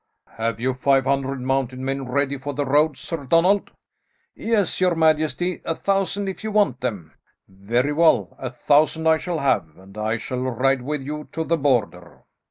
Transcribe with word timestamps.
"Have 0.37 0.59
you 0.59 0.73
five 0.73 1.05
hundred 1.05 1.41
mounted 1.41 1.77
men 1.77 2.05
ready 2.07 2.35
for 2.39 2.55
the 2.55 2.65
road, 2.65 2.97
Sir 2.97 3.25
Donald?" 3.25 3.73
"Yes, 4.33 4.81
your 4.81 4.95
majesty, 4.95 5.61
a 5.63 5.75
thousand 5.75 6.27
if 6.27 6.43
you 6.43 6.49
want 6.49 6.81
them." 6.81 7.11
"Very 7.47 7.93
well, 7.93 8.35
a 8.39 8.49
thousand 8.49 9.05
I 9.05 9.17
shall 9.17 9.37
have, 9.37 9.77
and 9.77 9.95
I 9.99 10.17
shall 10.17 10.39
ride 10.39 10.81
with 10.81 11.03
you 11.03 11.29
to 11.33 11.43
the 11.43 11.55
Border." 11.59 12.23